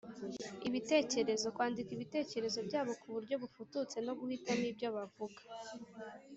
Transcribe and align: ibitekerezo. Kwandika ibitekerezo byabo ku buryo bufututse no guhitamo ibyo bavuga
ibitekerezo. 0.67 1.45
Kwandika 1.55 1.89
ibitekerezo 1.93 2.59
byabo 2.67 2.91
ku 3.01 3.07
buryo 3.15 3.35
bufututse 3.41 3.97
no 4.05 4.13
guhitamo 4.19 4.63
ibyo 4.71 4.89
bavuga 4.95 5.41